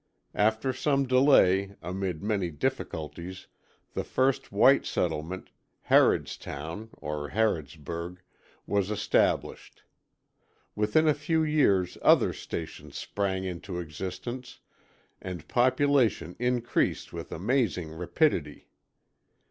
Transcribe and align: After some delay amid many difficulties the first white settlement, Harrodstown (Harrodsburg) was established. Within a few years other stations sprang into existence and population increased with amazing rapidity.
After 0.33 0.73
some 0.73 1.05
delay 1.07 1.75
amid 1.79 2.23
many 2.23 2.49
difficulties 2.49 3.45
the 3.93 4.03
first 4.03 4.51
white 4.51 4.83
settlement, 4.83 5.51
Harrodstown 5.91 6.89
(Harrodsburg) 7.03 8.17
was 8.65 8.89
established. 8.89 9.83
Within 10.75 11.07
a 11.07 11.13
few 11.13 11.43
years 11.43 11.99
other 12.01 12.33
stations 12.33 12.97
sprang 12.97 13.43
into 13.43 13.77
existence 13.77 14.59
and 15.21 15.47
population 15.47 16.35
increased 16.39 17.13
with 17.13 17.31
amazing 17.31 17.91
rapidity. 17.93 18.69